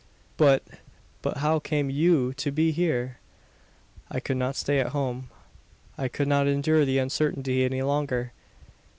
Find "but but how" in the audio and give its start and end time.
0.35-1.59